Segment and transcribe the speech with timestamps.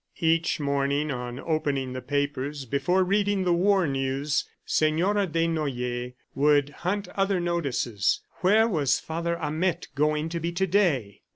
[0.19, 7.07] Each morning on opening the papers, before reading the war news, Senora Desnoyers would hunt
[7.09, 8.21] other notices.
[8.39, 11.21] "Where was Father Amette going to be to day?"